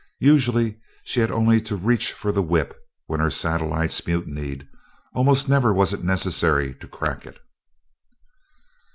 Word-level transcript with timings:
Usually 0.23 0.79
she 1.03 1.19
had 1.19 1.29
only 1.29 1.61
to 1.61 1.75
reach 1.75 2.11
for 2.11 2.31
the 2.31 2.41
whip 2.41 2.75
when 3.05 3.19
her 3.19 3.29
satellites 3.29 4.07
mutinied; 4.07 4.67
almost 5.13 5.47
never 5.47 5.71
was 5.71 5.93
it 5.93 6.03
necessary 6.03 6.73
to 6.79 6.87
crack 6.87 7.23
it. 7.27 7.37